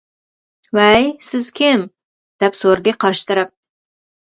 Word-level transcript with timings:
-ۋەي 0.77 1.05
سىز 1.27 1.51
كىم؟ 1.61 1.85
-دەپ 1.85 2.59
سورىدى 2.63 2.97
قارشى 3.07 3.31
تەرەپ. 3.31 3.57